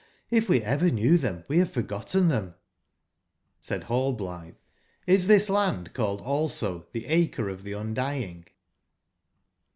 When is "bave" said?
1.57-1.69